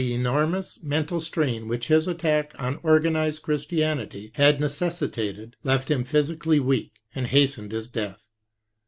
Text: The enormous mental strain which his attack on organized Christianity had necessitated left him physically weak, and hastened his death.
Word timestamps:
The 0.01 0.15
enormous 0.15 0.81
mental 0.81 1.21
strain 1.21 1.67
which 1.67 1.89
his 1.89 2.07
attack 2.07 2.55
on 2.57 2.79
organized 2.81 3.43
Christianity 3.43 4.31
had 4.33 4.59
necessitated 4.59 5.57
left 5.63 5.91
him 5.91 6.03
physically 6.05 6.59
weak, 6.59 6.93
and 7.13 7.27
hastened 7.27 7.71
his 7.71 7.87
death. 7.87 8.23